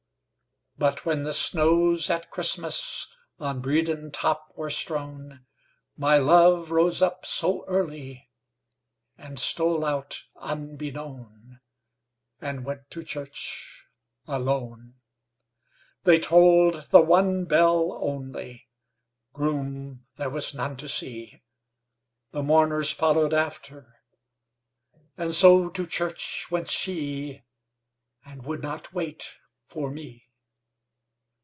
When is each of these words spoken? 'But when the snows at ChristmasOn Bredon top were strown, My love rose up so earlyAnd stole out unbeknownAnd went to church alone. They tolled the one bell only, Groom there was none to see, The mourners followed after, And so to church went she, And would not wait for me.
'But 0.77 1.05
when 1.05 1.21
the 1.21 1.33
snows 1.33 2.09
at 2.09 2.31
ChristmasOn 2.31 3.09
Bredon 3.61 4.09
top 4.11 4.51
were 4.55 4.71
strown, 4.71 5.45
My 5.95 6.17
love 6.17 6.71
rose 6.71 7.03
up 7.03 7.23
so 7.23 7.63
earlyAnd 7.69 9.37
stole 9.37 9.85
out 9.85 10.23
unbeknownAnd 10.39 11.59
went 12.41 12.89
to 12.89 13.03
church 13.03 13.83
alone. 14.25 14.95
They 16.03 16.17
tolled 16.17 16.85
the 16.89 17.01
one 17.01 17.45
bell 17.45 17.99
only, 18.01 18.67
Groom 19.33 20.07
there 20.15 20.31
was 20.31 20.55
none 20.55 20.77
to 20.77 20.89
see, 20.89 21.43
The 22.31 22.41
mourners 22.41 22.91
followed 22.91 23.35
after, 23.35 23.97
And 25.15 25.31
so 25.31 25.69
to 25.69 25.85
church 25.85 26.49
went 26.49 26.69
she, 26.69 27.43
And 28.25 28.43
would 28.45 28.63
not 28.63 28.93
wait 28.95 29.37
for 29.63 29.91
me. 29.91 30.29